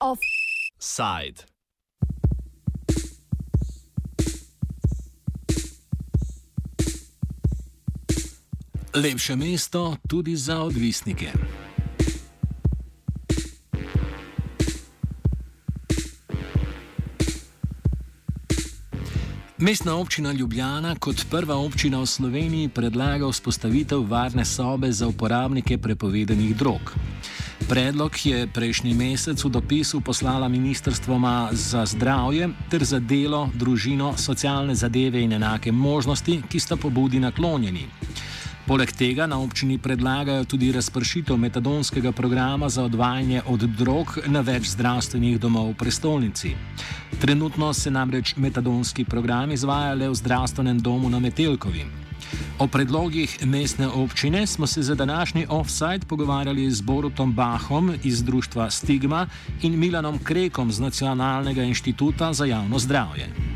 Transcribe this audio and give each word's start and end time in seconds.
Offside. 0.00 1.44
Lepše 8.94 9.36
mesto 9.36 9.96
tudi 10.08 10.36
za 10.36 10.62
odvisnike. 10.62 11.63
Mestna 19.64 19.96
občina 19.96 20.32
Ljubljana 20.32 20.94
kot 21.00 21.24
prva 21.30 21.56
občina 21.56 21.98
v 22.00 22.06
Sloveniji 22.06 22.68
predlaga 22.68 23.30
vzpostavitev 23.30 24.02
varne 24.08 24.44
sobe 24.44 24.90
za 24.92 25.06
uporabnike 25.08 25.78
prepovedanih 25.78 26.56
drog. 26.56 26.92
Predlog 27.68 28.12
je 28.26 28.46
prejšnji 28.46 28.94
mesec 28.94 29.44
v 29.44 29.48
dopisu 29.48 30.00
poslala 30.00 30.48
ministrstvoma 30.48 31.48
za 31.52 31.86
zdravje 31.86 32.50
ter 32.70 32.84
za 32.84 33.00
delo, 33.00 33.48
družino, 33.54 34.12
socialne 34.16 34.74
zadeve 34.74 35.22
in 35.24 35.32
enake 35.32 35.72
možnosti, 35.72 36.42
ki 36.50 36.60
sta 36.60 36.76
pobudi 36.76 37.20
naklonjeni. 37.20 37.88
Poleg 38.64 38.92
tega 38.96 39.26
na 39.28 39.36
občini 39.44 39.76
predlagajo 39.76 40.44
tudi 40.48 40.70
razpršitev 40.72 41.36
metadonskega 41.36 42.12
programa 42.12 42.68
za 42.68 42.84
odvajanje 42.84 43.42
od 43.46 43.60
drog 43.60 44.18
na 44.26 44.40
več 44.40 44.70
zdravstvenih 44.72 45.36
domov 45.40 45.74
v 45.74 45.74
prestolnici. 45.82 46.54
Trenutno 47.20 47.74
se 47.76 47.90
namreč 47.92 48.32
metadonski 48.36 49.04
program 49.04 49.52
izvaja 49.52 49.92
le 49.94 50.08
v 50.08 50.16
zdravstvenem 50.16 50.80
domu 50.80 51.12
na 51.12 51.20
Metelkovi. 51.20 51.84
O 52.58 52.66
predlogih 52.66 53.36
mestne 53.44 53.88
občine 53.88 54.46
smo 54.46 54.66
se 54.66 54.82
za 54.82 54.94
današnji 54.94 55.46
offside 55.48 56.08
pogovarjali 56.08 56.70
z 56.70 56.80
Borutom 56.80 57.34
Bahom 57.34 57.92
iz 58.02 58.24
društva 58.24 58.70
Stigma 58.70 59.26
in 59.62 59.78
Milanom 59.78 60.18
Krekom 60.18 60.72
z 60.72 60.80
Nacionalnega 60.80 61.62
inštituta 61.62 62.32
za 62.32 62.44
javno 62.44 62.78
zdravje. 62.78 63.53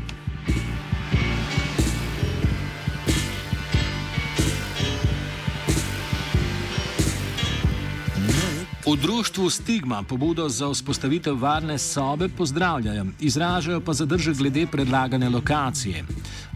V 8.89 8.97
društvu 8.97 9.49
Stigma 9.49 10.03
pobudo 10.09 10.49
za 10.49 10.69
vzpostavitev 10.69 11.35
varne 11.37 11.77
sobe 11.77 12.29
pozdravljajo, 12.37 13.05
izražajo 13.21 13.81
pa 13.85 13.93
zadržek 13.93 14.37
glede 14.37 14.65
predlagane 14.71 15.29
lokacije. 15.29 16.03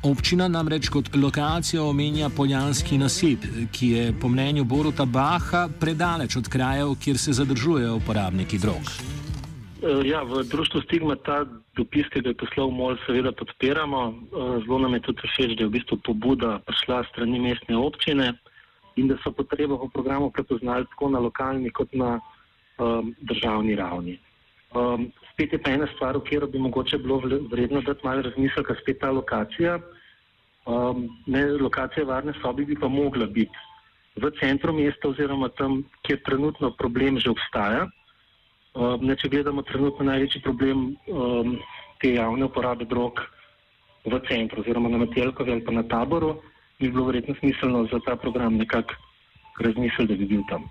Občina 0.03 0.47
namreč 0.47 0.89
kot 0.89 1.15
lokacijo 1.15 1.89
omenja 1.89 2.29
Poljanski 2.37 2.97
nasip, 2.97 3.39
ki 3.71 3.89
je 3.89 4.13
po 4.21 4.29
mnenju 4.29 4.63
Boruta 4.63 5.05
Baha 5.05 5.69
predaleč 5.79 6.35
od 6.35 6.49
krajev, 6.49 6.95
kjer 7.03 7.17
se 7.17 7.33
zadržujejo 7.33 7.95
uporabniki 7.95 8.57
drog. 8.57 8.81
Eh, 8.81 10.07
ja, 10.07 10.23
v 10.23 10.43
društvu 10.43 10.81
Stigma 10.81 11.15
ta 11.15 11.45
dopis, 11.77 12.09
ki 12.09 12.21
ga 12.21 12.29
je 12.29 12.39
poslal 12.41 12.71
MOL, 12.71 12.97
seveda 13.05 13.31
podpiramo. 13.31 14.09
Eh, 14.09 14.13
zelo 14.65 14.79
nam 14.79 14.93
je 14.93 14.99
tudi 14.99 15.21
všeč, 15.21 15.53
da 15.57 15.63
je 15.63 15.67
v 15.67 15.75
bistvu 15.77 15.97
pobuda 15.97 16.59
prišla 16.65 17.03
strani 17.11 17.39
mestne 17.39 17.77
občine 17.77 18.33
in 18.95 19.07
da 19.07 19.17
so 19.23 19.31
potrebo 19.31 19.77
po 19.77 19.87
programu 19.89 20.31
prepoznali 20.31 20.85
tako 20.85 21.09
na 21.09 21.19
lokalni 21.19 21.69
kot 21.69 21.93
na 21.93 22.19
um, 22.77 23.15
državni 23.21 23.75
ravni. 23.75 24.19
Um, 24.73 25.11
spet 25.33 25.53
je 25.53 25.61
pa 25.61 25.71
ena 25.71 25.87
stvar, 25.95 26.17
v 26.17 26.23
katero 26.23 26.47
bi 26.47 26.59
mogoče 26.59 26.97
bilo 26.97 27.21
vredno 27.51 27.81
dati 27.81 28.01
malo 28.03 28.21
razmisleka, 28.21 28.75
spet 28.81 28.99
ta 28.99 29.11
lokacija. 29.11 29.79
Um, 30.65 31.09
ne, 31.25 31.45
lokacija 31.61 32.05
varne 32.05 32.33
sobe 32.41 32.65
bi 32.65 32.75
pa 32.79 32.87
mogla 32.87 33.25
biti 33.25 33.57
v 34.15 34.29
centru 34.39 34.73
mesta 34.73 35.09
oziroma 35.09 35.49
tam, 35.57 35.83
kjer 36.05 36.21
trenutno 36.25 36.71
problem 36.77 37.19
že 37.19 37.33
obstaja. 37.33 37.87
Um, 38.73 39.05
ne, 39.05 39.15
če 39.15 39.29
gledamo 39.29 39.61
trenutno 39.61 40.05
največji 40.05 40.41
problem 40.41 40.93
um, 41.09 41.57
te 42.01 42.15
javne 42.15 42.45
uporabe 42.45 42.85
drog 42.89 43.21
v 44.05 44.19
centru 44.27 44.61
oziroma 44.61 44.89
na 44.89 44.97
Matelkovi 45.05 45.51
ali 45.51 45.65
pa 45.65 45.71
na 45.71 45.83
taboru, 45.85 46.41
bi 46.79 46.89
bilo 46.89 47.05
verjetno 47.05 47.35
smiselno 47.39 47.87
za 47.91 47.99
ta 48.05 48.15
program 48.15 48.55
nekako 48.55 48.93
razmisliti, 49.59 50.07
da 50.07 50.15
bi 50.15 50.25
bil 50.25 50.41
tam. 50.49 50.69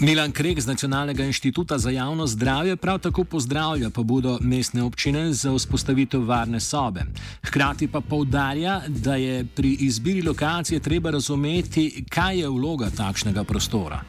Milan 0.00 0.32
Krek 0.32 0.60
z 0.60 0.66
Nacionalnega 0.66 1.24
inštituta 1.24 1.78
za 1.78 1.90
javno 1.90 2.26
zdravje 2.26 2.76
prav 2.76 2.98
tako 2.98 3.24
pozdravlja 3.24 3.90
pobudo 3.90 4.38
mestne 4.40 4.82
občine 4.82 5.32
za 5.32 5.52
vzpostavitev 5.52 6.24
varne 6.24 6.60
sobe. 6.60 7.00
Hkrati 7.44 7.88
pa 7.92 8.00
poudarja, 8.00 8.80
da 8.88 9.14
je 9.14 9.44
pri 9.56 9.76
izbiri 9.80 10.22
lokacije 10.22 10.80
treba 10.80 11.10
razumeti, 11.10 12.04
kaj 12.10 12.38
je 12.40 12.48
vloga 12.48 12.88
takšnega 12.96 13.44
prostora. 13.44 14.00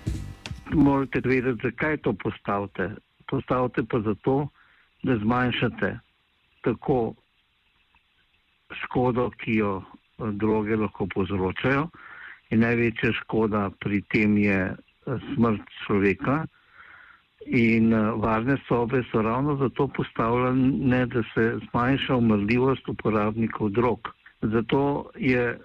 Morate 0.74 1.22
vedeti, 1.26 1.60
zakaj 1.64 1.98
to 1.98 2.14
postavite. 2.14 2.96
Postavite 3.30 3.84
pa 3.92 4.00
zato, 4.00 4.48
da 5.04 5.18
zmanjšate 5.18 6.00
tako 6.62 7.14
škodo, 8.84 9.30
ki 9.30 9.56
jo 9.56 9.82
eh, 9.82 10.32
droge 10.32 10.76
lahko 10.76 11.08
povzročajo. 11.14 11.88
In 12.52 12.66
največja 12.66 13.14
škoda 13.24 13.70
pri 13.80 14.02
tem 14.14 14.38
je 14.38 14.60
eh, 14.72 15.30
smrt 15.34 15.64
človeka. 15.86 16.46
In 17.48 17.94
eh, 17.94 18.12
varne 18.22 18.58
sobe 18.68 19.04
so 19.12 19.22
ravno 19.22 19.58
zato 19.58 19.88
postavljene, 19.88 21.06
da 21.06 21.24
se 21.34 21.58
zmanjša 21.70 22.16
umrljivost 22.16 22.90
uporabnikov 22.90 23.70
drog. 23.70 24.14
Zato 24.42 25.10
je 25.16 25.58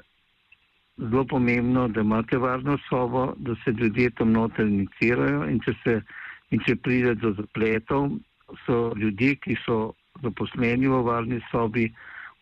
zelo 0.96 1.24
pomembno, 1.24 1.88
da 1.88 2.00
imate 2.00 2.38
varno 2.38 2.78
sobo, 2.88 3.34
da 3.36 3.54
se 3.64 3.70
ljudje 3.70 4.10
tam 4.10 4.32
noter 4.32 4.66
inicirajo 4.66 5.44
in 5.50 5.60
če, 5.60 5.74
se, 5.84 6.00
in 6.50 6.62
če 6.64 6.76
pride 6.76 7.14
do 7.20 7.34
zapletov, 7.36 8.10
so 8.66 8.92
ljudje, 8.96 9.36
ki 9.36 9.56
so 9.64 9.92
zaposleni 10.22 10.88
v 10.88 11.02
varni 11.02 11.40
sobi, 11.50 11.90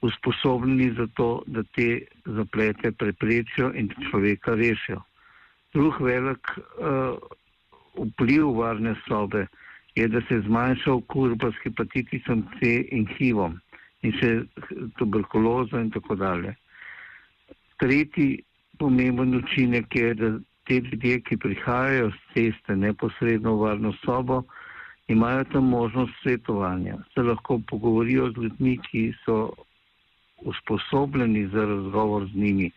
usposobljeni 0.04 0.91
za 0.98 1.06
to, 1.16 1.42
da 1.47 1.62
te 1.62 2.04
zaplete 2.25 2.92
preprečijo 2.92 3.72
in 3.75 3.88
človeka 4.10 4.54
rešijo. 4.54 5.00
Drug 5.75 6.00
velik 6.00 6.50
uh, 6.59 7.16
vpliv 7.97 8.53
varne 8.59 8.94
sobe 9.09 9.47
je, 9.94 10.09
da 10.09 10.20
se 10.28 10.41
zmanjša 10.41 10.92
okužba 10.92 11.50
s 11.50 11.62
hepatitisom 11.65 12.44
C 12.59 12.76
in 12.92 13.06
HIV-om 13.06 13.59
in 14.03 14.12
še 14.21 14.31
tuberkulozo 14.98 15.81
in 15.81 15.91
tako 15.91 16.19
dalje. 16.21 16.53
Tretji 17.81 18.42
pomemben 18.78 19.34
učinek 19.34 19.97
je, 19.97 20.15
da 20.15 20.31
te 20.69 20.81
ljudje, 20.81 21.21
ki 21.21 21.36
prihajajo 21.36 22.10
z 22.10 22.21
ceste 22.34 22.76
neposredno 22.76 23.56
v 23.56 23.65
varno 23.65 23.92
sobo, 24.04 24.42
imajo 25.09 25.44
tam 25.44 25.65
možnost 25.65 26.12
svetovanja, 26.22 26.97
se 27.15 27.22
lahko 27.22 27.60
pogovorijo 27.70 28.31
z 28.31 28.42
ljudmi, 28.42 28.78
ki 28.91 29.12
so 29.25 29.50
usposobljeni 30.44 31.47
za 31.48 31.65
razgovor 31.65 32.28
z 32.32 32.34
njimi 32.34 32.70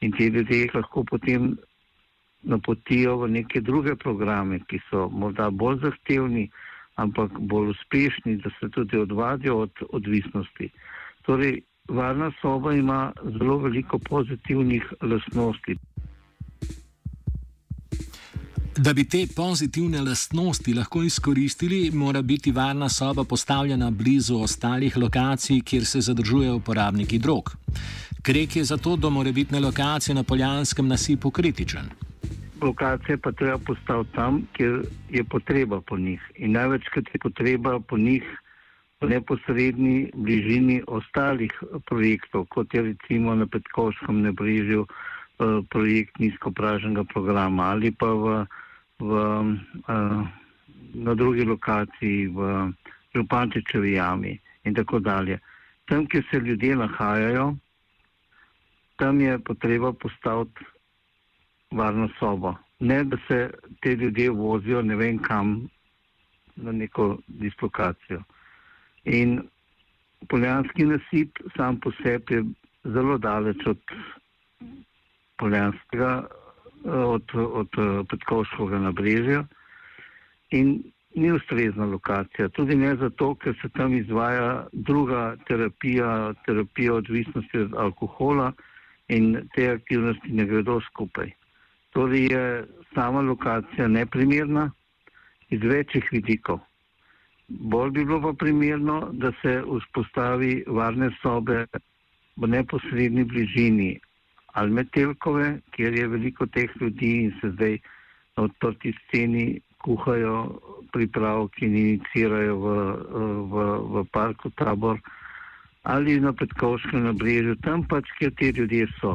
in 0.00 0.12
te 0.12 0.28
ljudje 0.28 0.60
jih 0.60 0.74
lahko 0.74 1.04
potem 1.04 1.56
napotijo 2.42 3.16
v 3.16 3.28
neke 3.28 3.60
druge 3.60 3.96
programe, 3.96 4.60
ki 4.68 4.80
so 4.90 5.08
morda 5.08 5.50
bolj 5.50 5.78
zahtevni, 5.82 6.50
ampak 6.94 7.30
bolj 7.38 7.70
uspešni, 7.70 8.36
da 8.36 8.50
se 8.60 8.68
tudi 8.70 8.98
odvadijo 8.98 9.58
od 9.58 9.72
odvisnosti. 9.90 10.68
Torej, 11.22 11.60
varna 11.88 12.30
soba 12.40 12.74
ima 12.74 13.12
zelo 13.38 13.58
veliko 13.58 13.98
pozitivnih 13.98 14.92
lastnosti. 15.02 15.76
Da 18.76 18.92
bi 18.92 19.04
te 19.08 19.22
pozitivne 19.36 20.02
lastnosti 20.04 20.74
lahko 20.74 21.02
izkoristili, 21.02 21.90
mora 21.90 22.22
biti 22.22 22.50
varna 22.52 22.88
soba 22.88 23.24
postavljena 23.24 23.90
blizu 23.90 24.36
ostalih 24.36 24.96
lokacij, 24.96 25.60
kjer 25.64 25.84
se 25.84 26.00
zadržujejo 26.00 26.56
uporabniki 26.56 27.18
drog. 27.18 27.56
Krek 28.22 28.56
je 28.56 28.64
zato 28.64 28.96
do 28.96 29.10
morebitne 29.10 29.60
lokacije 29.60 30.14
na 30.14 30.22
Poljanskem 30.22 30.88
nasipu 30.88 31.30
kritičen. 31.30 31.88
Lokacije 32.62 33.16
pa 33.18 33.32
treba 33.32 33.58
postaviti 33.58 34.12
tam, 34.14 34.42
kjer 34.52 34.82
je 35.10 35.24
potreba 35.24 35.80
po 35.80 35.98
njih. 35.98 36.20
In 36.36 36.52
največkrat 36.52 37.04
je 37.14 37.20
potreba 37.22 37.80
po 37.80 37.98
njih 37.98 38.24
v 39.00 39.08
neposrednji 39.08 40.10
bližini 40.14 40.82
ostalih 40.86 41.52
projektov, 41.86 42.44
kot 42.44 42.74
je 42.74 42.82
recimo 42.82 43.34
na 43.34 43.46
Petkovskem 43.46 44.20
nebrežju 44.20 44.86
eh, 44.86 45.44
projekt 45.70 46.18
nizkopražnega 46.18 47.04
programa 47.04 47.62
ali 47.62 47.90
pa 47.90 48.12
v 48.12 48.46
v, 48.98 49.10
uh, 49.88 50.26
na 50.94 51.14
drugi 51.14 51.44
lokaciji, 51.44 52.26
v 52.26 52.72
Župančičevi 53.14 53.92
jami 53.92 54.38
in 54.64 54.74
tako 54.74 54.98
dalje. 54.98 55.38
Tam, 55.84 56.06
kjer 56.06 56.24
se 56.30 56.40
ljudje 56.40 56.76
nahajajo, 56.76 57.54
tam 58.96 59.20
je 59.20 59.38
potreba 59.38 59.92
postaviti 59.92 60.64
varno 61.70 62.08
sobo. 62.18 62.54
Ne, 62.80 63.04
da 63.04 63.16
se 63.28 63.50
te 63.80 63.94
ljudje 63.96 64.30
vozijo 64.30 64.82
ne 64.82 64.96
vem 64.96 65.18
kam 65.18 65.68
na 66.56 66.72
neko 66.72 67.18
dislokacijo. 67.26 68.22
In 69.04 69.42
poljanski 70.28 70.84
nasip 70.84 71.38
sam 71.56 71.80
po 71.80 71.92
sebi 72.02 72.34
je 72.34 72.44
zelo 72.84 73.18
daleč 73.18 73.66
od 73.66 73.80
poljanskega, 75.38 76.26
od, 76.86 77.34
od 77.34 77.68
Petkovskega 78.10 78.78
nabrežja 78.78 79.44
in 80.50 80.82
ni 81.16 81.32
ustrezna 81.32 81.84
lokacija. 81.84 82.48
Tudi 82.48 82.76
ne 82.76 82.96
zato, 82.96 83.34
ker 83.34 83.54
se 83.62 83.68
tam 83.68 83.94
izvaja 83.94 84.66
druga 84.72 85.36
terapija, 85.48 86.34
terapija 86.46 86.94
odvisnosti 86.94 87.58
od 87.58 87.74
alkohola 87.74 88.52
in 89.08 89.48
te 89.54 89.70
aktivnosti 89.70 90.32
ne 90.32 90.44
gredo 90.44 90.80
skupaj. 90.80 91.30
Torej 91.92 92.26
je 92.32 92.64
sama 92.94 93.20
lokacija 93.20 93.88
neprimerna 93.88 94.70
iz 95.50 95.62
večjih 95.62 96.08
vidikov. 96.12 96.58
Bolj 97.48 97.90
bi 97.90 98.04
bilo 98.04 98.20
pa 98.20 98.32
primerno, 98.38 99.08
da 99.12 99.32
se 99.42 99.62
vzpostavi 99.62 100.64
varne 100.66 101.10
sobe 101.22 101.66
v 102.36 102.48
neposrednji 102.48 103.24
bližini 103.24 104.00
Almetelkove, 104.56 105.60
kjer 105.76 105.98
je 105.98 106.08
veliko 106.08 106.46
teh 106.46 106.72
ljudi 106.80 107.12
in 107.26 107.32
se 107.40 107.50
zdaj 107.52 107.78
na 108.36 108.46
odprti 108.48 108.92
sceni 108.98 109.60
kuhajo 109.84 110.36
pripravki 110.92 111.66
in 111.66 111.76
inicirajo 111.76 112.56
v, 112.64 112.74
v, 113.52 113.66
v 113.94 114.04
parku 114.12 114.50
tabor 114.58 115.00
ali 115.86 116.16
na 116.20 116.32
Petkovskem 116.32 117.04
nabrežju, 117.06 117.54
tam 117.62 117.84
pač, 117.86 118.08
kjer 118.18 118.32
ti 118.34 118.50
ljudje 118.56 118.88
so. 118.98 119.12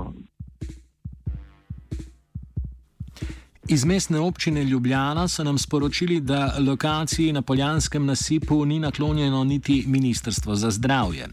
Iz 3.67 3.85
mestne 3.85 4.19
občine 4.19 4.63
Ljubljana 4.63 5.27
so 5.27 5.43
nam 5.43 5.57
sporočili, 5.57 6.19
da 6.19 6.55
lokaciji 6.59 7.33
na 7.33 7.41
Poljanskem 7.41 8.05
nasipu 8.05 8.65
ni 8.65 8.79
naklonjeno 8.79 9.43
niti 9.43 9.83
Ministrstvo 9.87 10.55
za 10.55 10.71
zdravje. 10.71 11.27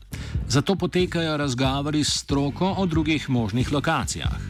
Zato 0.48 0.76
potekajo 0.76 1.36
razgovori 1.36 2.04
s 2.04 2.08
stroko 2.08 2.74
o 2.78 2.86
drugih 2.86 3.30
možnih 3.30 3.72
lokacijah. 3.72 4.40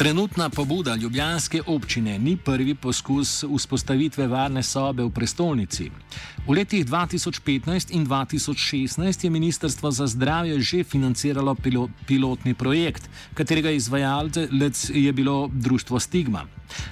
Trenutna 0.00 0.48
pobuda 0.48 0.94
ljubljanske 0.96 1.60
občine 1.66 2.18
ni 2.18 2.36
prvi 2.44 2.74
poskus 2.74 3.44
vzpostavitve 3.56 4.26
varne 4.26 4.62
sobe 4.62 5.04
v 5.04 5.10
prestolnici. 5.12 5.90
V 6.46 6.54
letih 6.56 6.86
2015 6.86 7.92
in 7.92 8.06
2016 8.06 9.24
je 9.24 9.30
Ministrstvo 9.30 9.90
za 9.90 10.06
zdravje 10.06 10.60
že 10.60 10.84
financiralo 10.84 11.54
pilo, 11.54 11.88
pilotni 12.08 12.54
projekt, 12.54 13.10
katerega 13.34 13.70
izvajalec 13.70 14.90
je 14.94 15.12
bilo 15.12 15.50
društvo 15.52 16.00
Stigma. 16.00 16.46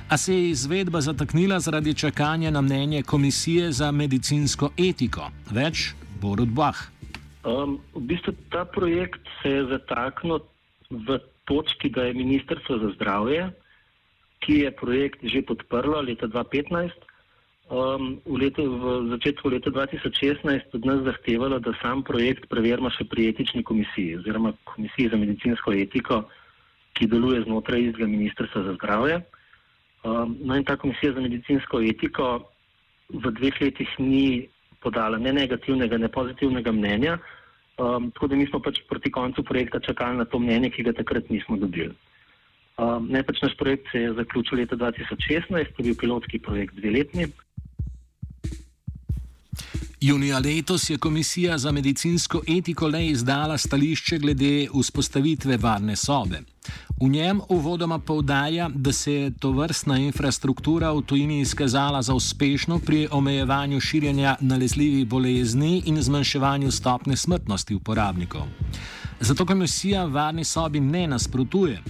A 0.08 0.16
se 0.16 0.34
je 0.34 0.50
izvedba 0.50 1.00
zataknila 1.00 1.60
zaradi 1.60 1.94
čakanja 1.94 2.50
na 2.50 2.60
mnenje 2.60 3.02
Komisije 3.02 3.72
za 3.72 3.90
medicinsko 3.90 4.70
etiko. 4.76 5.30
Več 5.50 5.94
Borod 6.20 6.48
Bah. 6.48 6.76
Um, 7.44 7.80
v 7.94 8.00
bistvu 8.00 8.32
ta 8.50 8.64
projekt 8.64 9.24
se 9.42 9.48
je 9.48 9.64
zataknil 9.64 10.38
v 10.90 11.18
točki, 11.48 11.90
da 11.90 12.04
je 12.04 12.14
Ministrstvo 12.14 12.78
za 12.78 12.92
zdravje, 12.96 13.48
ki 14.44 14.60
je 14.64 14.70
projekt 14.70 15.24
že 15.24 15.42
podprlo 15.42 16.00
leta 16.04 16.28
2015, 16.28 17.08
um, 17.68 18.20
v, 18.24 18.36
letu, 18.38 18.64
v 18.64 18.84
začetku 19.16 19.48
leta 19.48 19.70
2016 19.70 20.74
od 20.74 20.82
nas 20.84 21.00
zahtevalo, 21.04 21.58
da 21.58 21.72
sam 21.82 22.04
projekt 22.04 22.48
preverimo 22.52 22.92
še 22.92 23.08
pri 23.08 23.32
etični 23.32 23.64
komisiji 23.64 24.20
oziroma 24.20 24.52
komisiji 24.68 25.10
za 25.12 25.16
medicinsko 25.16 25.72
etiko, 25.72 26.22
ki 26.94 27.08
deluje 27.08 27.44
znotraj 27.46 27.90
istega 27.90 28.06
Ministrstva 28.10 28.62
za 28.68 28.76
zdravje. 28.78 29.20
Um, 30.04 30.36
no 30.40 30.56
in 30.56 30.64
ta 30.64 30.76
komisija 30.76 31.12
za 31.12 31.20
medicinsko 31.20 31.80
etiko 31.82 32.48
v 33.08 33.32
dveh 33.34 33.56
letih 33.60 33.90
ni 33.98 34.48
podala 34.80 35.18
ne 35.18 35.32
negativnega, 35.32 35.98
ne 35.98 36.08
pozitivnega 36.08 36.72
mnenja. 36.72 37.18
Um, 37.78 38.10
tako 38.10 38.26
da 38.26 38.36
mi 38.36 38.46
smo 38.46 38.58
pač 38.60 38.80
proti 38.88 39.10
koncu 39.10 39.42
projekta 39.42 39.80
čakali 39.80 40.18
na 40.18 40.24
to 40.24 40.38
mnenje, 40.38 40.70
ki 40.70 40.82
ga 40.82 40.92
takrat 40.92 41.30
nismo 41.30 41.56
dobili. 41.56 41.94
Um, 42.78 43.06
ne 43.10 43.22
pač 43.22 43.38
naš 43.42 43.54
projekt 43.58 43.86
se 43.92 44.02
je 44.02 44.14
zaključil 44.14 44.58
leta 44.58 44.76
2016, 44.76 45.70
to 45.76 45.82
je 45.82 45.86
bil 45.86 45.94
pilotski 46.00 46.38
projekt 46.38 46.74
dveletni. 46.74 47.28
Junija 50.00 50.38
letos 50.38 50.90
je 50.90 50.98
Komisija 50.98 51.58
za 51.58 51.72
medicinsko 51.72 52.42
etiko 52.58 52.88
le 52.88 53.06
izdala 53.06 53.58
stališče 53.58 54.18
glede 54.18 54.68
vzpostavitve 54.74 55.56
varne 55.56 55.96
sobe. 55.96 56.42
V 57.00 57.08
njem 57.08 57.40
uvodoma 57.48 57.98
povdarja, 57.98 58.68
da 58.74 58.92
se 58.92 59.12
je 59.12 59.30
to 59.30 59.52
vrstna 59.52 59.98
infrastruktura 59.98 60.92
v 60.92 61.02
tujini 61.02 61.40
izkazala 61.40 62.02
za 62.02 62.14
uspešno 62.14 62.78
pri 62.78 63.08
omejevanju 63.10 63.80
širjenja 63.80 64.36
nalezljivih 64.40 65.06
bolezni 65.06 65.82
in 65.86 66.02
zmanjševanju 66.02 66.70
stopne 66.70 67.16
smrtnosti 67.16 67.74
uporabnikov. 67.74 68.42
Zato 69.20 69.46
komisija 69.46 70.04
varni 70.04 70.44
sobi 70.44 70.80
ne 70.80 71.06
nasprotuje. 71.06 71.82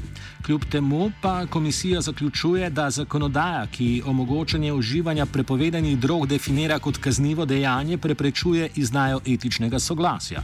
Kljub 0.46 0.64
temu 0.70 1.10
pa 1.22 1.46
komisija 1.46 2.00
zaključuje, 2.00 2.70
da 2.70 2.90
zakonodaja, 2.90 3.66
ki 3.66 4.02
omogočanje 4.06 4.72
uživanja 4.72 5.26
prepovedanih 5.26 5.98
drog 5.98 6.26
definira 6.26 6.78
kot 6.78 6.96
kaznivo 6.96 7.44
dejanje, 7.44 7.98
preprečuje 7.98 8.70
izdajo 8.76 9.20
etičnega 9.26 9.78
soglasja. 9.78 10.42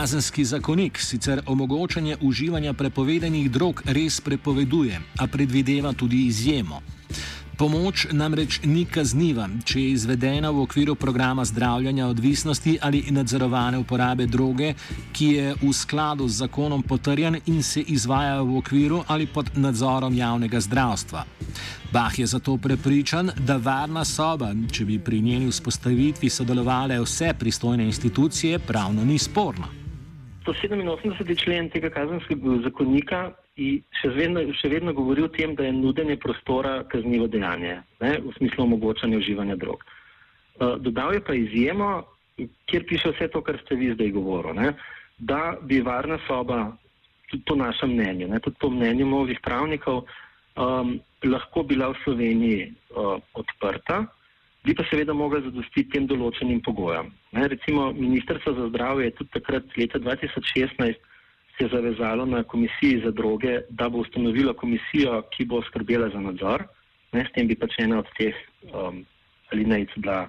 Kazenski 0.00 0.44
zakonik 0.44 0.98
sicer 0.98 1.42
omogočanje 1.46 2.16
uživanja 2.20 2.72
prepovedanih 2.72 3.50
drog 3.52 3.82
res 3.84 4.20
prepoveduje, 4.20 5.00
a 5.18 5.26
predvideva 5.26 5.92
tudi 5.92 6.22
izjemo. 6.26 6.78
Pomoč 7.58 8.06
namreč 8.12 8.62
ni 8.64 8.86
kazniva, 8.88 9.44
če 9.64 9.82
je 9.82 9.90
izvedena 9.92 10.48
v 10.56 10.62
okviru 10.62 10.94
programa 10.94 11.44
zdravljanja 11.44 12.06
odvisnosti 12.06 12.78
ali 12.80 13.02
nadzorovane 13.12 13.78
uporabe 13.78 14.24
droge, 14.26 14.70
ki 15.12 15.28
je 15.34 15.50
v 15.60 15.72
skladu 15.72 16.28
z 16.28 16.46
zakonom 16.46 16.82
potrjen 16.82 17.36
in 17.46 17.60
se 17.62 17.80
izvaja 17.80 18.38
v 18.40 18.56
okviru 18.56 19.02
ali 19.06 19.26
pod 19.26 19.50
nadzorom 19.56 20.16
javnega 20.16 20.60
zdravstva. 20.60 21.26
Bah 21.92 22.18
je 22.18 22.26
zato 22.26 22.56
prepričan, 22.56 23.30
da 23.36 23.58
varna 23.60 24.04
soba, 24.04 24.54
če 24.72 24.84
bi 24.84 24.96
pri 24.98 25.20
njeni 25.20 25.50
vzpostavitvi 25.52 26.30
sodelovale 26.30 26.96
vse 27.04 27.34
pristojne 27.38 27.84
institucije, 27.84 28.58
pravno 28.58 29.04
ni 29.04 29.18
sporna. 29.18 29.79
187. 30.54 31.36
člen 31.36 31.70
tega 31.70 31.90
kazenskega 31.90 32.60
zakonika 32.64 33.20
še 34.00 34.10
vedno, 34.14 34.42
še 34.56 34.70
vedno 34.72 34.92
govori 34.96 35.24
o 35.26 35.28
tem, 35.32 35.54
da 35.54 35.66
je 35.66 35.72
nudenje 35.76 36.16
prostora 36.20 36.80
kaznivo 36.88 37.28
dejanje, 37.28 37.80
ne, 38.00 38.12
v 38.24 38.32
smislu 38.38 38.64
omogočanja 38.64 39.18
uživanja 39.18 39.56
drog. 39.60 39.84
Uh, 40.60 40.76
dodal 40.80 41.14
je 41.14 41.24
pa 41.24 41.36
izjemo, 41.36 41.90
kjer 42.70 42.86
piše 42.88 43.12
vse 43.12 43.28
to, 43.32 43.42
kar 43.44 43.60
ste 43.64 43.76
vi 43.76 43.92
zdaj 43.94 44.12
govorili, 44.16 44.72
da 45.18 45.56
bi 45.60 45.80
varna 45.84 46.18
soba, 46.26 46.70
tudi 47.30 47.44
po 47.46 47.56
našem 47.56 47.92
mnenju, 47.94 48.28
ne, 48.32 48.40
tudi 48.40 48.56
po 48.60 48.70
mnenju 48.70 49.06
mnogih 49.06 49.40
pravnikov, 49.44 50.06
um, 50.56 50.96
lahko 51.24 51.62
bila 51.62 51.92
v 51.92 52.00
Sloveniji 52.04 52.70
uh, 52.70 53.20
odprta, 53.36 54.06
bi 54.64 54.74
pa 54.74 54.84
seveda 54.90 55.14
mogla 55.16 55.40
zadostiti 55.40 55.90
tem 55.94 56.06
določenim 56.06 56.60
pogojem. 56.64 57.08
Ne, 57.32 57.46
recimo, 57.48 57.92
Ministrstvo 57.96 58.54
za 58.58 58.68
zdravje 58.68 59.08
je 59.08 59.16
tudi 59.20 59.34
takrat 59.38 59.78
leta 59.80 59.98
2016 59.98 61.08
se 61.60 61.68
zavezalo 61.72 62.26
na 62.26 62.42
komisiji 62.42 63.02
za 63.04 63.10
droge, 63.10 63.60
da 63.70 63.88
bo 63.88 63.98
ustanovila 63.98 64.54
komisijo, 64.54 65.22
ki 65.32 65.44
bo 65.44 65.62
skrbela 65.62 66.08
za 66.08 66.20
nadzor. 66.20 66.64
Ne, 67.12 67.24
s 67.24 67.32
tem 67.34 67.48
bi 67.48 67.56
pač 67.58 67.76
ena 67.82 67.98
od 68.00 68.08
teh 68.16 68.36
um, 68.72 69.02
alinejc 69.52 69.92
bila 69.96 70.28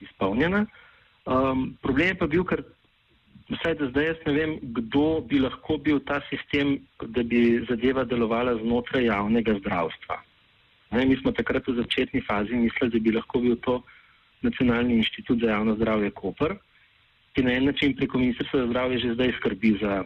izpolnjena. 0.00 0.64
Um, 1.26 1.76
problem 1.82 2.08
je 2.08 2.18
pa 2.18 2.26
bil, 2.26 2.44
ker 2.44 2.64
vsaj 3.52 3.76
do 3.78 3.90
zdaj 3.92 4.06
jaz 4.10 4.22
ne 4.26 4.32
vem, 4.38 4.56
kdo 4.78 5.20
bi 5.28 5.38
lahko 5.44 5.78
bil 5.78 6.00
ta 6.08 6.20
sistem, 6.30 6.78
da 7.06 7.22
bi 7.22 7.60
zadeva 7.68 8.04
delovala 8.04 8.56
znotraj 8.62 9.06
javnega 9.06 9.58
zdravstva. 9.60 10.18
Ne, 10.90 11.04
mi 11.06 11.16
smo 11.16 11.32
takrat 11.32 11.66
v 11.68 11.76
začetni 11.80 12.20
fazi 12.20 12.56
mislili, 12.56 12.90
da 12.90 12.98
bi 12.98 13.12
lahko 13.12 13.40
bil 13.40 13.56
to 13.56 13.82
Nacionalni 14.44 14.98
inštitut 15.00 15.40
za 15.40 15.54
javno 15.54 15.72
zdravje 15.76 16.10
Koper, 16.10 16.52
ki 17.32 17.42
na 17.42 17.54
en 17.56 17.64
način 17.64 17.94
preko 17.96 18.18
Ministrstva 18.18 18.60
za 18.60 18.66
zdravje 18.66 18.98
že 18.98 19.14
zdaj 19.14 19.32
skrbi 19.38 19.70
za 19.80 20.04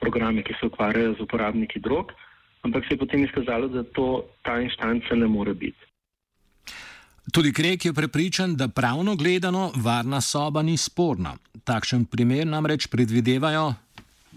programe, 0.00 0.42
ki 0.42 0.54
se 0.60 0.66
ukvarjajo 0.66 1.16
z 1.18 1.20
uporabniki 1.20 1.80
drog, 1.80 2.12
ampak 2.62 2.84
se 2.86 2.94
je 2.94 2.98
potem 2.98 3.24
izkazalo, 3.24 3.68
da 3.68 3.82
to 3.82 4.22
ta 4.42 4.60
inštanca 4.60 5.14
ne 5.14 5.26
more 5.26 5.54
biti. 5.54 5.82
Tudi 7.32 7.52
Krek 7.52 7.84
je 7.84 7.92
prepričan, 7.92 8.54
da 8.56 8.68
pravno 8.68 9.16
gledano 9.16 9.72
varna 9.76 10.20
soba 10.20 10.62
ni 10.62 10.76
sporna. 10.76 11.34
Takšen 11.64 12.04
primer 12.04 12.46
namreč 12.46 12.86
predvidevajo 12.86 13.74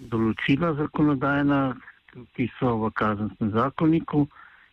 določila 0.07 0.73
zakonodajna, 0.77 1.59
ki 2.35 2.47
so 2.57 2.75
v 2.83 2.91
kazenskem 2.95 3.51
zakoniku 3.53 4.25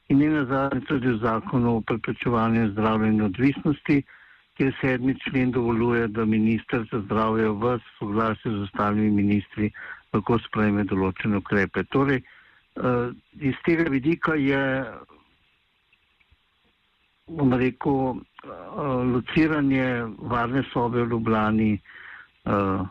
in 0.08 0.18
ne 0.18 0.28
nazadnje 0.28 0.80
tudi 0.86 1.08
v 1.08 1.18
zakonu 1.18 1.76
o 1.76 1.80
preprečevanju 1.80 2.70
zdravljenja 2.70 3.24
odvisnosti, 3.24 4.02
kjer 4.56 4.72
sedmi 4.80 5.14
člen 5.20 5.50
dovoljuje, 5.50 6.08
da 6.08 6.24
minister 6.24 6.86
za 6.92 7.00
zdravje 7.00 7.48
v 7.48 7.78
soglasju 7.98 8.52
z 8.52 8.62
ostalimi 8.62 9.10
ministri 9.10 9.70
lahko 10.14 10.38
sprejme 10.46 10.84
določene 10.84 11.42
ukrepe. 11.42 11.84
Torej, 11.92 12.22
uh, 12.22 13.10
iz 13.40 13.58
tega 13.66 13.90
vidika 13.90 14.38
je, 14.38 14.62
bom 17.26 17.52
rekel, 17.52 18.16
uh, 18.16 19.02
lociranje 19.12 20.06
varne 20.32 20.64
sobe 20.72 21.02
v 21.02 21.10
Ljubljani 21.10 21.72
uh, 21.76 22.86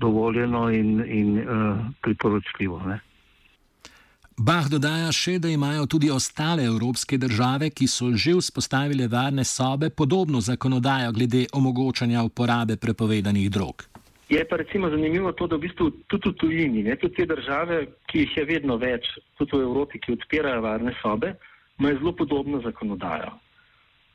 dovoljeno 0.00 0.70
in, 0.70 1.00
in 1.04 1.38
uh, 1.42 1.84
priporočljivo. 2.00 2.80
Ne? 2.86 3.00
Bah 4.38 4.68
dodaja 4.70 5.10
še, 5.12 5.38
da 5.38 5.50
imajo 5.50 5.86
tudi 5.86 6.10
ostale 6.10 6.64
evropske 6.64 7.18
države, 7.18 7.70
ki 7.70 7.86
so 7.86 8.12
že 8.14 8.36
vzpostavile 8.38 9.08
varne 9.08 9.44
sobe, 9.44 9.90
podobno 9.90 10.40
zakonodajo 10.40 11.12
glede 11.12 11.46
omogočanja 11.52 12.22
uporabe 12.22 12.76
prepovedanih 12.76 13.50
drog. 13.50 13.84
Je 14.30 14.44
pa 14.48 14.56
recimo 14.56 14.88
zanimivo 14.90 15.32
to, 15.32 15.46
da 15.46 15.56
v 15.56 15.66
bistvu 15.66 15.90
tudi 16.06 16.30
v 16.30 16.34
tujini, 16.38 16.82
ne, 16.86 16.94
tudi 16.96 17.14
te 17.14 17.26
države, 17.26 17.86
ki 18.06 18.18
jih 18.18 18.36
je 18.36 18.44
vedno 18.46 18.76
več, 18.78 19.08
tudi 19.38 19.58
v 19.58 19.66
Evropi, 19.66 19.98
ki 19.98 20.14
odpirajo 20.14 20.62
varne 20.62 20.94
sobe, 21.02 21.34
imajo 21.80 21.98
zelo 21.98 22.12
podobno 22.12 22.60
zakonodajo. 22.62 23.32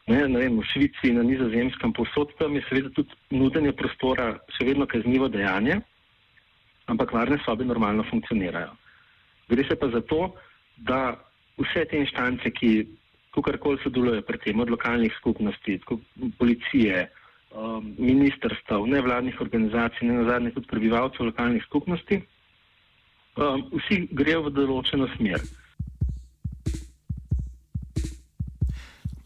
Ne, 0.08 0.22
ne 0.30 0.40
vem, 0.40 0.56
v 0.62 0.64
Švici, 0.70 1.12
na 1.12 1.26
nizozemskem, 1.26 1.92
posod 1.94 2.32
tam 2.40 2.56
je 2.56 2.64
seveda 2.70 2.94
tudi 2.96 3.12
nudenje 3.34 3.74
prostora 3.74 4.38
še 4.56 4.70
vedno 4.70 4.88
kaznivo 4.88 5.28
dejanje, 5.28 5.82
ampak 6.88 7.12
varne 7.12 7.42
sobe 7.44 7.66
normalno 7.66 8.06
funkcionirajo. 8.08 8.72
Gre 9.50 9.64
se 9.70 9.76
pa 9.76 9.90
za 9.94 10.02
to, 10.02 10.34
da 10.78 11.16
vse 11.58 11.86
te 11.90 11.98
inštance, 11.98 12.52
ki 12.52 12.88
kakorkoli 13.36 13.80
sodelujejo 13.84 14.24
pri 14.28 14.38
tem, 14.44 14.60
od 14.60 14.70
lokalnih 14.70 15.14
skupnosti, 15.20 15.80
policije, 16.40 17.10
um, 17.52 17.96
ministrstv, 17.98 18.88
nevladnih 18.88 19.42
organizacij, 19.42 20.08
ne 20.08 20.22
nazadnje 20.24 20.52
tudi 20.56 20.68
prebivalcev 20.72 21.26
lokalnih 21.26 21.64
skupnosti, 21.68 22.22
um, 23.36 23.68
vsi 23.76 24.08
grejo 24.12 24.48
v 24.48 24.56
določeno 24.56 25.10
smer. 25.18 25.44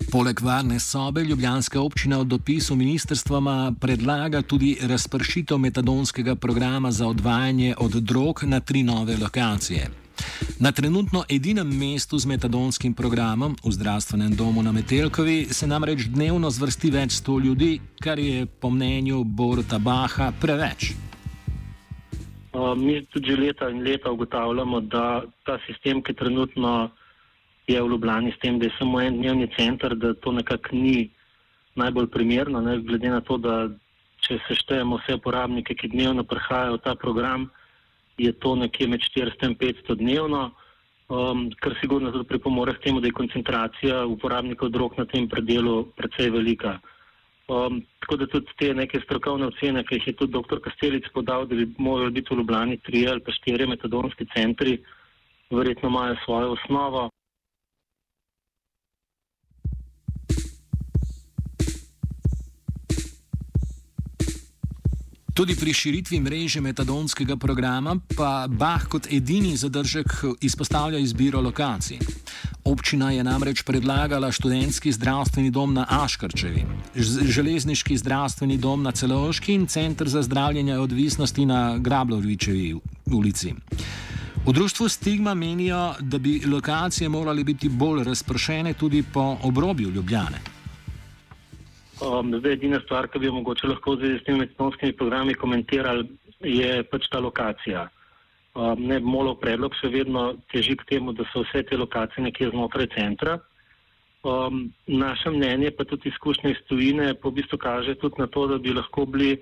Poleg 0.09 0.39
varne 0.41 0.79
sobe 0.81 1.21
Ljubljanska 1.21 1.77
občina 1.77 2.17
v 2.17 2.25
dopisu 2.25 2.73
ministrstvoma 2.75 3.75
predlaga 3.77 4.41
tudi 4.41 4.73
razpršitev 4.81 5.57
metadonskega 5.61 6.33
programa 6.35 6.89
za 6.91 7.05
odvajanje 7.07 7.75
od 7.77 8.01
drog 8.01 8.41
na 8.43 8.59
tri 8.59 8.81
nove 8.83 9.17
lokacije. 9.21 10.08
Na 10.59 10.71
trenutno 10.71 11.23
edinem 11.29 11.67
mestu 11.71 12.17
z 12.19 12.25
metadonskim 12.25 12.93
programom 12.93 13.55
v 13.63 13.71
zdravstvenem 13.71 14.35
domu 14.35 14.63
na 14.63 14.71
Metelkovi 14.71 15.45
se 15.55 15.67
namreč 15.67 16.09
dnevno 16.11 16.49
zvrsti 16.51 16.91
več 16.91 17.11
sto 17.21 17.39
ljudi, 17.39 17.79
kar 18.03 18.19
je 18.19 18.45
po 18.45 18.69
mnenju 18.69 19.23
Borota 19.23 19.79
Baha 19.79 20.33
preveč. 20.41 20.93
Mi 22.75 23.05
tudi 23.05 23.35
leta 23.35 23.69
in 23.69 23.83
leta 23.83 24.11
ugotavljamo, 24.11 24.81
da 24.81 25.23
ta 25.45 25.59
sistem, 25.67 26.01
ki 26.03 26.13
trenutno 26.13 26.89
je 27.67 27.81
v 27.81 27.87
Ljubljani, 27.87 28.33
s 28.35 28.39
tem, 28.41 28.59
da 28.59 28.65
je 28.65 28.75
samo 28.79 28.99
en 29.01 29.21
dnevni 29.21 29.47
center, 29.55 29.95
da 29.95 30.13
to 30.13 30.31
nekako 30.31 30.75
ni 30.75 31.09
najbolj 31.75 32.07
primerno, 32.07 32.61
ne, 32.61 32.79
glede 32.81 33.09
na 33.09 33.21
to, 33.21 33.37
da 33.37 33.69
če 34.25 34.39
seštejemo 34.47 34.99
vse 34.99 35.15
uporabnike, 35.21 35.75
ki 35.75 35.93
dnevno 35.93 36.25
prihajajo 36.27 36.75
v 36.75 36.83
ta 36.83 36.95
program, 36.99 37.47
je 38.19 38.33
to 38.33 38.55
nekje 38.55 38.87
med 38.87 38.99
400 39.15 39.47
in 39.47 39.55
500 39.55 39.95
dnevno, 39.95 40.51
um, 41.09 41.49
kar 41.59 41.75
sigurno 41.81 42.11
tudi 42.11 42.27
pripomore 42.27 42.75
k 42.75 42.83
temu, 42.83 43.01
da 43.01 43.07
je 43.07 43.17
koncentracija 43.17 44.05
uporabnikov 44.05 44.69
drog 44.69 44.97
na 44.97 45.05
tem 45.05 45.27
predelu 45.29 45.85
precej 45.97 46.29
velika. 46.29 46.79
Um, 47.49 47.81
tako 47.99 48.17
da 48.21 48.27
tudi 48.27 48.57
te 48.59 48.73
neke 48.73 49.01
strokovne 49.01 49.47
ocene, 49.49 49.83
ki 49.83 49.97
jih 49.97 50.07
je 50.07 50.17
tudi 50.21 50.35
dr. 50.37 50.59
Kastelic 50.61 51.07
podal, 51.13 51.47
da 51.49 51.55
bi 51.55 51.65
morali 51.77 52.11
biti 52.11 52.33
v 52.33 52.37
Ljubljani 52.37 52.77
tri 52.85 53.07
ali 53.07 53.23
pa 53.25 53.31
štiri 53.31 53.67
metadonski 53.67 54.27
centri, 54.35 54.77
verjetno 55.49 55.89
imajo 55.89 56.19
svojo 56.25 56.51
osnovo. 56.53 57.09
Tudi 65.33 65.55
pri 65.55 65.73
širitvi 65.73 66.19
mreže 66.19 66.61
metadonskega 66.61 67.37
programa 67.37 67.95
pa 68.17 68.47
Bah 68.47 68.87
kot 68.89 69.07
edini 69.11 69.57
zadržek 69.57 70.23
izpostavlja 70.41 70.99
izbiro 70.99 71.41
lokacij. 71.41 71.99
Občina 72.63 73.11
je 73.11 73.23
namreč 73.23 73.61
predlagala 73.63 74.31
študentski 74.31 74.91
zdravstveni 74.91 75.51
dom 75.51 75.73
na 75.73 75.85
Aškarčevi, 75.89 76.65
železniški 77.35 77.97
zdravstveni 77.97 78.57
dom 78.57 78.83
na 78.83 78.91
Celoški 78.91 79.53
in 79.53 79.67
center 79.67 80.09
za 80.09 80.21
zdravljenje 80.21 80.77
odvisnosti 80.77 81.45
na 81.45 81.77
Grablovičevi 81.77 82.75
ulici. 83.11 83.53
V 84.45 84.53
društvu 84.53 84.89
Stigma 84.89 85.33
menijo, 85.33 85.95
da 85.99 86.17
bi 86.17 86.41
lokacije 86.45 87.09
morale 87.09 87.43
biti 87.43 87.69
bolj 87.69 88.03
razpršene 88.03 88.73
tudi 88.73 89.03
po 89.03 89.37
obrobju 89.43 89.89
Ljubljane. 89.89 90.58
Um, 91.99 92.31
zdaj, 92.39 92.53
edina 92.53 92.79
stvar, 92.79 93.09
ki 93.11 93.19
bi 93.19 93.27
jo 93.27 93.33
mogoče 93.35 93.67
lahko 93.67 93.97
z 93.99 94.21
temi 94.23 94.45
medicinskimi 94.45 94.93
programi 94.95 95.33
komentirali, 95.35 96.05
je 96.39 96.83
pač 96.87 97.09
ta 97.11 97.19
lokacija. 97.19 97.89
Um, 98.55 98.85
ne, 98.87 98.99
molov 99.03 99.35
predlog 99.43 99.75
še 99.75 99.91
vedno 99.91 100.23
teži 100.51 100.77
k 100.79 100.87
temu, 100.93 101.11
da 101.13 101.27
so 101.33 101.43
vse 101.43 101.65
te 101.67 101.77
lokacije 101.77 102.23
nekje 102.23 102.51
znotraj 102.53 102.87
centra. 102.95 103.37
Um, 104.23 104.69
naše 104.87 105.31
mnenje, 105.35 105.71
pa 105.75 105.83
tudi 105.83 106.09
izkušnje 106.09 106.51
iz 106.51 106.63
tujine, 106.71 107.13
po 107.19 107.31
v 107.31 107.41
bistvu 107.41 107.59
kaže 107.59 107.95
tudi 107.99 108.19
na 108.19 108.27
to, 108.27 108.47
da 108.47 108.57
bi 108.57 108.73
lahko 108.75 109.05
bili 109.05 109.35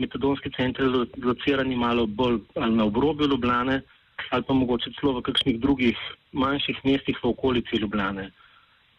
metodonski 0.00 0.50
centri 0.56 0.88
locirani 1.20 1.76
malo 1.76 2.06
bolj 2.06 2.40
ali 2.56 2.76
na 2.76 2.84
obrobju 2.88 3.28
Ljubljane 3.28 3.82
ali 4.30 4.42
pa 4.42 4.54
mogoče 4.54 4.92
celo 5.00 5.18
v 5.18 5.22
kakšnih 5.24 5.60
drugih 5.60 5.96
manjših 6.32 6.80
mestih 6.84 7.18
v 7.22 7.28
okolici 7.28 7.80
Ljubljane. 7.80 8.30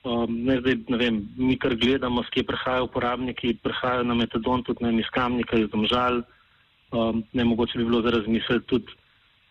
Um, 0.04 0.46
ne, 0.46 0.58
zdaj, 0.60 0.76
ne 0.90 0.98
vem, 0.98 1.18
mi 1.38 1.56
kar 1.62 1.76
gledamo, 1.78 2.24
skje 2.26 2.44
prihajajo 2.44 2.88
uporabniki, 2.88 3.54
prihajajo 3.62 4.04
na 4.04 4.16
metadon 4.18 4.64
tudi 4.66 4.82
na 4.82 4.90
iskamnika 4.98 5.60
iz 5.62 5.70
domžal. 5.70 6.24
Um, 6.92 7.22
ne 7.34 7.44
mogoče 7.46 7.78
bi 7.78 7.86
bilo 7.86 8.02
za 8.02 8.10
razmisliti 8.16 8.66
tudi 8.68 8.96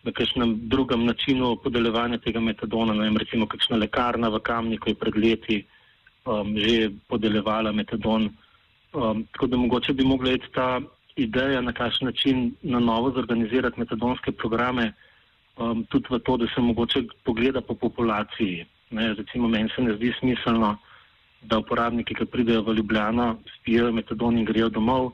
na 0.03 0.11
kakšnem 0.11 0.57
drugem 0.67 1.05
načinu 1.05 1.55
podeljevanja 1.63 2.17
tega 2.17 2.39
metadona. 2.43 2.93
Ne 2.93 3.07
vem, 3.07 3.17
recimo 3.17 3.47
kakšna 3.47 3.79
lekarna 3.79 4.29
v 4.29 4.41
kamniku 4.43 4.89
je 4.91 4.95
pred 4.95 5.15
leti 5.15 5.61
um, 6.25 6.51
že 6.57 6.91
podeljevala 7.07 7.71
metadon. 7.71 8.27
Um, 8.93 9.23
tako 9.31 9.47
da 9.47 9.57
mogoče 9.57 9.93
bi 9.93 10.03
mogla 10.03 10.35
iti 10.35 10.51
ta 10.51 10.81
ideja, 11.15 11.61
na 11.61 11.71
kakšen 11.73 12.11
način 12.11 12.51
na 12.61 12.79
novo 12.79 13.11
zorganizirati 13.15 13.79
metadonske 13.79 14.31
programe, 14.31 14.91
um, 15.55 15.85
tudi 15.87 16.11
v 16.11 16.19
to, 16.19 16.37
da 16.37 16.47
se 16.51 16.61
mogoče 16.61 17.03
pogleda 17.23 17.61
po 17.61 17.75
populaciji. 17.75 18.65
Ne, 18.91 19.13
recimo, 19.13 19.47
meni 19.47 19.69
se 19.75 19.81
ne 19.81 19.95
zdi 19.95 20.13
smiselno, 20.19 20.77
da 21.41 21.57
uporabniki, 21.57 22.15
ki 22.15 22.25
pridejo 22.25 22.61
v 22.67 22.75
Ljubljano, 22.77 23.37
spijo 23.57 23.91
metadon 23.91 24.37
in 24.37 24.45
grejo 24.45 24.69
domov. 24.69 25.13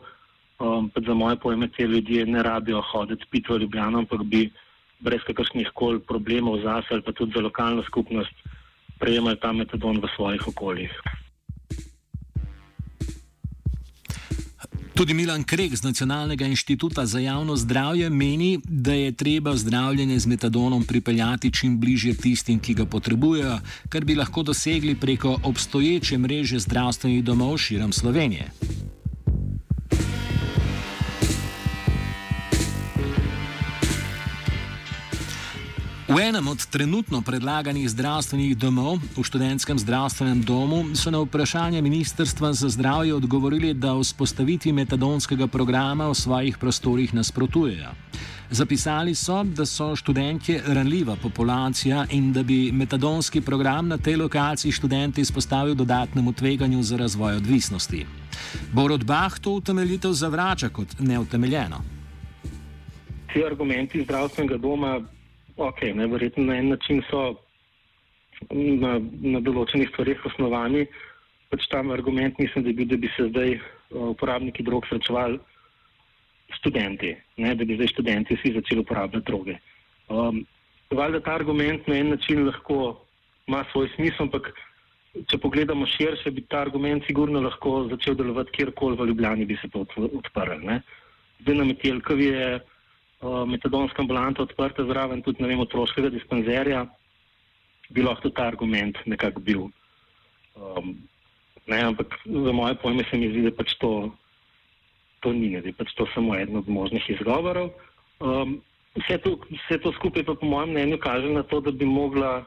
Um, 0.60 0.90
za 1.06 1.14
moje 1.14 1.38
pojme, 1.38 1.68
te 1.70 1.86
ljudje 1.86 2.26
ne 2.26 2.44
rabijo 2.44 2.82
hoditi 2.82 3.26
piti 3.30 3.54
v 3.54 3.62
Ljubljano, 3.62 4.00
ampak 4.00 4.24
bi 4.24 4.50
brez 5.00 5.22
kakršnih 5.28 5.70
koli 5.74 6.00
problemov 6.00 6.62
zase 6.64 6.98
ali 6.98 7.06
pa 7.06 7.12
tudi 7.12 7.32
za 7.36 7.42
lokalno 7.42 7.84
skupnost 7.84 8.34
prejemali 9.00 9.38
ta 9.38 9.54
metadon 9.54 10.02
v 10.02 10.10
svojih 10.16 10.48
okoljih. 10.48 10.92
Tudi 14.98 15.14
Milan 15.14 15.44
Krek 15.44 15.76
z 15.76 15.84
Nacionalnega 15.84 16.46
inštituta 16.46 17.06
za 17.06 17.20
javno 17.20 17.56
zdravje 17.56 18.10
meni, 18.10 18.60
da 18.64 18.94
je 18.94 19.12
treba 19.12 19.56
zdravljenje 19.56 20.20
z 20.20 20.28
metadonom 20.28 20.84
pripeljati 20.84 21.52
čim 21.54 21.80
bližje 21.80 22.14
tistim, 22.14 22.60
ki 22.60 22.74
ga 22.74 22.86
potrebujejo, 22.86 23.60
kar 23.90 24.06
bi 24.06 24.16
lahko 24.16 24.44
dosegli 24.44 24.96
preko 24.96 25.38
obstoječe 25.44 26.18
mreže 26.18 26.60
zdravstvenih 26.60 27.24
domov 27.24 27.58
širom 27.58 27.94
Slovenije. 27.94 28.52
V 36.08 36.16
enem 36.24 36.48
od 36.48 36.64
trenutno 36.72 37.20
predlaganih 37.20 37.84
zdravstvenih 37.84 38.56
domov, 38.56 39.04
v 39.12 39.24
študentskem 39.28 39.76
zdravstvenem 39.76 40.40
domu, 40.40 40.96
so 40.96 41.12
na 41.12 41.20
vprašanje 41.20 41.84
Ministrstva 41.84 42.56
za 42.56 42.72
zdravje 42.72 43.12
odgovorili, 43.12 43.74
da 43.76 43.92
vzpostavitvi 43.92 44.72
metadonskega 44.72 45.52
programa 45.52 46.08
v 46.08 46.16
svojih 46.16 46.56
prostorih 46.56 47.12
nasprotujejo. 47.12 47.92
Zapisali 48.48 49.12
so, 49.16 49.44
da 49.44 49.68
so 49.68 49.96
študentje 50.00 50.64
ranljiva 50.68 51.20
populacija 51.20 52.06
in 52.16 52.32
da 52.32 52.44
bi 52.44 52.72
metadonski 52.72 53.42
program 53.42 53.92
na 53.92 53.98
tej 53.98 54.16
lokaciji 54.16 54.72
študente 54.72 55.22
izpostavil 55.22 55.76
dodatnemu 55.76 56.34
tveganju 56.34 56.84
za 56.84 56.98
razvoj 56.98 57.36
odvisnosti. 57.36 58.06
Borod 58.72 59.04
Bah 59.04 59.40
to 59.40 59.60
utemeljitev 59.60 60.16
zavrača 60.16 60.70
kot 60.70 60.88
neutemeljeno. 61.00 61.84
Ti 63.34 63.44
argumenti 63.44 64.08
zdravstvenega 64.08 64.58
doma 64.58 65.17
ok, 65.58 65.82
neverjetno 65.96 66.44
na 66.46 66.58
en 66.58 66.70
način 66.70 67.02
so 67.10 67.36
na, 68.52 68.98
na 69.22 69.42
določenih 69.42 69.90
stvarih 69.92 70.26
osnovani, 70.30 70.86
pač 71.52 71.66
tam 71.72 71.92
argument 71.92 72.38
mislim, 72.40 72.66
da, 72.68 72.74
bi, 72.74 72.86
da 72.86 72.98
bi 72.98 73.10
se 73.16 73.30
zdaj 73.32 73.56
uh, 73.58 74.12
uporabniki 74.14 74.64
drog 74.64 74.86
srečevali 74.90 75.40
študenti, 76.60 77.16
ne, 77.44 77.56
da 77.56 77.66
bi 77.66 77.76
zdaj 77.80 77.92
študenti 77.96 78.38
vsi 78.38 78.54
začeli 78.60 78.86
uporabljati 78.86 79.26
droge. 79.26 79.58
Um, 80.10 80.46
Valjda 80.88 81.20
ta 81.20 81.34
argument 81.36 81.88
na 81.88 81.98
en 82.00 82.14
način 82.14 82.46
lahko 82.48 83.02
ima 83.48 83.66
svoj 83.72 83.90
smisel, 83.96 84.28
ampak 84.28 84.54
če 85.28 85.40
pogledamo 85.44 85.88
širše, 85.90 86.32
bi 86.32 86.46
ta 86.48 86.62
argument 86.64 87.04
sigurno 87.08 87.42
lahko 87.44 87.88
začel 87.92 88.16
delovati 88.16 88.54
kjerkoli 88.56 88.96
v 88.96 89.08
Ljubljani, 89.10 89.48
bi 89.50 89.58
se 89.60 89.68
to 89.74 89.84
odprl. 89.98 90.62
Ne. 90.64 90.82
Zdaj 91.42 91.58
na 91.60 91.66
Metelkovi 91.68 92.30
je 92.32 92.48
metadonska 93.22 94.02
ambulanta 94.02 94.44
odprta 94.44 94.86
zraven 94.86 95.22
tudi 95.26 95.44
vem, 95.44 95.60
otroškega 95.60 96.10
dispanzerja, 96.14 96.86
bi 97.90 98.04
lahko 98.04 98.30
ta 98.30 98.48
argument 98.52 98.98
nekako 99.06 99.42
bil. 99.42 99.68
Um, 100.58 100.96
ne, 101.68 101.82
ampak 101.82 102.14
za 102.26 102.52
moje 102.52 102.76
pojme 102.82 103.04
se 103.10 103.18
mi 103.18 103.32
zdi, 103.32 103.42
da 103.50 103.52
pač 103.52 103.74
to 103.82 104.12
to 105.20 105.34
ni, 105.34 105.50
da 105.58 105.66
je 105.66 105.74
pač 105.74 105.94
to 105.98 106.06
samo 106.14 106.36
eden 106.38 106.58
od 106.62 106.70
možnih 106.70 107.04
izgovorov. 107.10 107.74
Um, 108.20 108.60
vse, 108.98 109.18
to, 109.24 109.38
vse 109.50 109.80
to 109.82 109.92
skupaj 109.98 110.26
pa 110.26 110.36
po 110.38 110.46
mojem 110.46 110.76
mnenju 110.76 111.00
kaže 111.02 111.30
na 111.34 111.44
to, 111.44 111.62
da 111.62 111.72
bi 111.72 111.86
mogla 111.86 112.46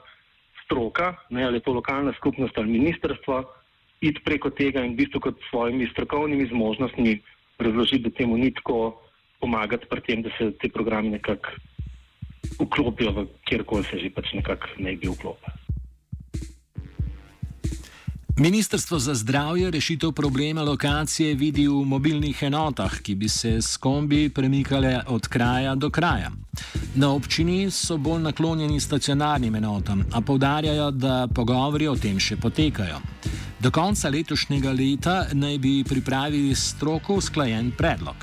stroka, 0.64 1.14
ne, 1.30 1.44
ali 1.44 1.60
to 1.60 1.74
lokalna 1.74 2.14
skupnost 2.18 2.58
ali 2.58 2.78
ministrstvo, 2.78 3.42
iti 4.00 4.22
preko 4.24 4.50
tega 4.50 4.84
in 4.86 4.94
v 4.94 5.04
bistvu 5.04 5.20
kot 5.20 5.36
svojimi 5.50 5.90
strokovnimi 5.92 6.46
zmožnostmi 6.48 7.18
razložiti, 7.58 8.08
da 8.08 8.16
temu 8.16 8.38
ni 8.38 8.54
tako 8.54 9.02
pomagati 9.40 9.86
pri 9.90 10.00
tem, 10.06 10.22
da 10.22 10.30
se 10.38 10.52
te 10.60 10.68
programe 10.68 11.10
nekako 11.16 11.56
vklopijo 12.60 13.12
v 13.12 13.26
kjerkoli 13.48 13.84
se 13.84 13.98
že 13.98 14.10
pač 14.14 14.32
nekako 14.34 14.66
ne 14.78 14.96
bi 14.96 15.08
vklopili. 15.08 15.60
Ministrstvo 18.40 18.98
za 18.98 19.14
zdravje 19.14 19.70
rešitev 19.70 20.12
problema 20.12 20.62
lokacije 20.62 21.34
vidi 21.34 21.68
v 21.68 21.84
mobilnih 21.84 22.42
enotah, 22.42 23.00
ki 23.02 23.14
bi 23.14 23.28
se 23.28 23.60
s 23.62 23.76
kombi 23.76 24.28
premikale 24.28 25.02
od 25.06 25.28
kraja 25.28 25.74
do 25.74 25.90
kraja. 25.90 26.30
Na 26.94 27.10
občini 27.12 27.70
so 27.70 27.98
bolj 27.98 28.22
naklonjeni 28.22 28.80
stacionarnim 28.80 29.54
enotam, 29.54 30.04
a 30.12 30.20
povdarjajo, 30.20 30.90
da 30.90 31.28
pogovori 31.34 31.88
o 31.88 31.96
tem 31.96 32.18
še 32.18 32.36
potekajo. 32.36 33.02
Do 33.60 33.70
konca 33.70 34.08
letošnjega 34.08 34.72
leta 34.72 35.26
naj 35.32 35.58
bi 35.58 35.84
pripravili 35.84 36.54
stroko 36.54 37.20
usklajen 37.20 37.72
predlog. 37.76 38.16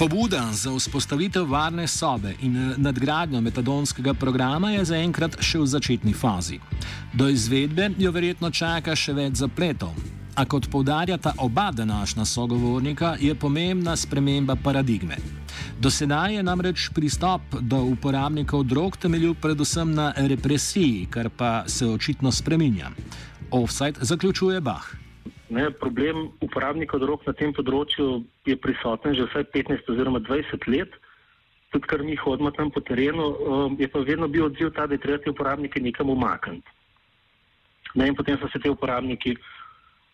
Pobuda 0.00 0.48
za 0.52 0.70
vzpostavitev 0.76 1.50
varne 1.50 1.88
sobe 1.88 2.34
in 2.40 2.56
eh, 2.56 2.74
nadgradnjo 2.76 3.40
metadonskega 3.40 4.14
programa 4.14 4.70
je 4.70 4.84
zaenkrat 4.84 5.34
še 5.44 5.58
v 5.60 5.66
začetni 5.68 6.14
fazi. 6.16 6.56
Do 7.12 7.28
izvedbe 7.28 7.90
jo 7.98 8.08
verjetno 8.08 8.48
čaka 8.50 8.94
še 8.96 9.12
več 9.12 9.42
zapletov. 9.42 9.92
A 10.40 10.46
kot 10.48 10.70
povdarjata 10.72 11.34
oba 11.44 11.68
današnja 11.70 12.24
sogovornika, 12.24 13.18
je 13.20 13.34
pomembna 13.34 13.92
sprememba 13.96 14.56
paradigme. 14.56 15.20
Do 15.76 15.92
sedaj 15.92 16.38
je 16.38 16.46
namreč 16.48 16.88
pristop 16.96 17.60
do 17.60 17.82
uporabnikov 17.92 18.64
drog 18.64 18.96
temeljil 18.96 19.34
predvsem 19.34 19.92
na 19.94 20.14
represiji, 20.16 21.10
kar 21.12 21.28
pa 21.28 21.68
se 21.68 21.84
očitno 21.84 22.32
spreminja. 22.32 22.88
Offside 23.50 24.00
zaključuje 24.00 24.60
Bach. 24.60 24.99
Ne, 25.50 25.70
problem 25.74 26.30
uporabnikov 26.38 27.02
drog 27.02 27.26
na 27.26 27.34
tem 27.34 27.50
področju 27.50 28.22
je 28.46 28.54
prisoten 28.54 29.16
že 29.18 29.26
vsaj 29.26 29.50
15 29.50 29.88
oziroma 29.90 30.22
20 30.22 30.66
let. 30.70 30.94
Tudi, 31.74 31.86
ker 31.90 32.02
mi 32.06 32.14
hodimo 32.18 32.50
tam 32.54 32.70
po 32.70 32.82
terenu, 32.82 33.26
um, 33.46 33.74
je 33.78 33.86
pa 33.90 34.02
vedno 34.06 34.26
bil 34.30 34.46
odziv 34.46 34.70
ta, 34.74 34.86
da 34.86 34.94
je 34.94 35.02
treba 35.02 35.18
te 35.22 35.30
uporabnike 35.30 35.82
nekam 35.82 36.10
umakniti. 36.10 36.66
Ne, 37.98 38.06
in 38.10 38.14
potem 38.14 38.38
so 38.38 38.46
se 38.50 38.62
te 38.62 38.70
uporabniki 38.70 39.34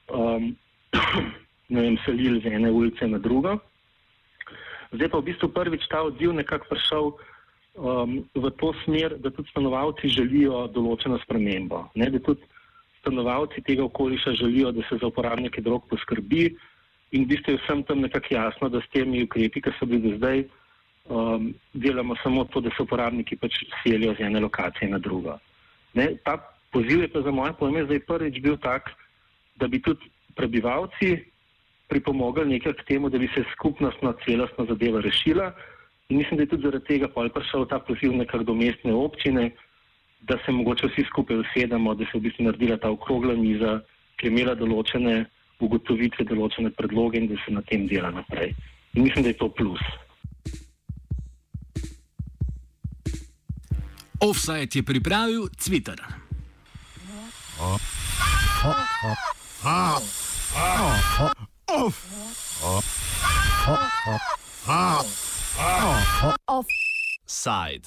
um, 0.08 0.56
vem, 1.76 1.96
selili 2.04 2.40
z 2.40 2.56
ene 2.56 2.72
ulice 2.72 3.08
na 3.08 3.20
drugo. 3.20 3.58
Zdaj 4.96 5.08
pa 5.12 5.20
v 5.20 5.28
bistvu 5.32 5.52
prvič 5.52 5.84
ta 5.92 6.00
odziv 6.08 6.32
nekako 6.32 6.72
prišel 6.72 7.04
um, 7.76 8.24
v 8.32 8.44
to 8.56 8.72
smer, 8.84 9.20
da 9.20 9.28
tudi 9.28 9.52
stanovalci 9.52 10.08
želijo 10.08 10.64
določeno 10.72 11.20
spremembo. 11.24 11.90
Ne, 11.92 12.08
stanovalci 13.06 13.62
tega 13.62 13.84
okoliša 13.84 14.32
želijo, 14.32 14.72
da 14.72 14.82
se 14.88 14.98
za 15.00 15.06
uporabnike 15.06 15.60
drog 15.60 15.86
poskrbi 15.88 16.56
in 17.14 17.24
v 17.24 17.26
bistvu 17.26 17.54
je 17.54 17.58
vsem 17.62 17.82
tam 17.86 18.00
nekako 18.02 18.34
jasno, 18.34 18.68
da 18.68 18.80
s 18.80 18.90
temi 18.90 19.22
ukrepi, 19.22 19.62
ki 19.62 19.70
so 19.78 19.86
bili 19.86 20.10
do 20.10 20.16
zdaj, 20.16 20.42
um, 21.08 21.54
delamo 21.72 22.16
samo 22.22 22.44
to, 22.44 22.60
da 22.60 22.70
se 22.74 22.82
uporabniki 22.82 23.36
pač 23.36 23.62
selijo 23.82 24.14
z 24.18 24.26
ene 24.26 24.40
lokacije 24.40 24.90
na 24.90 24.98
drugo. 24.98 25.38
Ne, 25.94 26.16
ta 26.24 26.36
poziv 26.72 27.06
je 27.06 27.08
pa 27.08 27.22
za 27.22 27.30
moje 27.30 27.54
pojme 27.58 27.84
zdaj 27.84 28.00
prvič 28.10 28.42
bil 28.42 28.58
tak, 28.58 28.90
da 29.56 29.68
bi 29.68 29.80
tudi 29.82 30.10
prebivalci 30.34 31.16
pripomogli 31.88 32.58
nekaj 32.58 32.74
k 32.82 32.84
temu, 32.90 33.08
da 33.08 33.18
bi 33.18 33.30
se 33.34 33.44
skupnostno, 33.54 34.12
celostno 34.26 34.66
zadeva 34.66 35.00
rešila 35.00 35.52
in 36.08 36.18
mislim, 36.18 36.36
da 36.36 36.42
je 36.42 36.48
tudi 36.48 36.62
zaradi 36.62 36.86
tega 36.86 37.08
pol 37.08 37.30
prišel 37.30 37.66
ta 37.70 37.78
poziv 37.78 38.12
nekako 38.12 38.44
do 38.44 38.54
mestne 38.54 38.94
občine, 38.94 39.50
da 40.20 40.38
se 40.44 40.52
mogoče 40.52 40.86
vsi 40.86 41.04
skupaj 41.08 41.36
usedemo, 41.36 41.94
da 41.94 42.04
se 42.04 42.18
v 42.18 42.20
bistvu 42.20 42.44
naredila 42.44 42.76
ta 42.76 42.90
okrogla 42.90 43.34
miza, 43.34 43.80
ki 44.16 44.26
je 44.26 44.32
imela 44.32 44.54
določene 44.54 45.24
ugotovitve, 45.60 46.24
določene 46.24 46.72
predloge 46.76 47.20
in 47.20 47.28
da 47.30 47.38
se 47.44 47.52
na 47.52 47.62
tem 47.62 47.86
dela 47.86 48.10
naprej. 48.10 48.54
In 48.94 49.04
mislim, 49.04 49.24
da 49.24 49.28
je 49.30 49.38
to 49.40 49.48
plus. 49.48 49.82
Offside 54.20 54.72
je 54.74 54.82
pripravil 54.82 55.48
Twitter. 55.60 56.00
Offside. 66.48 67.84